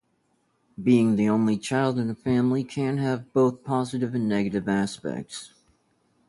[0.81, 5.53] Being the only child in a family can have both positive and negative aspects.